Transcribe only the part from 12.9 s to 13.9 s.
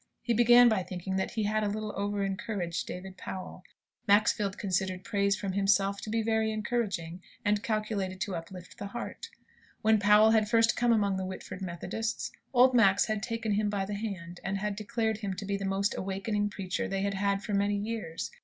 had taken him by